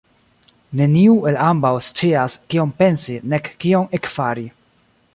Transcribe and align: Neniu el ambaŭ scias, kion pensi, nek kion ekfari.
Neniu 0.79 1.17
el 1.31 1.37
ambaŭ 1.49 1.71
scias, 1.89 2.39
kion 2.53 2.75
pensi, 2.83 3.21
nek 3.35 3.55
kion 3.65 3.89
ekfari. 4.01 4.49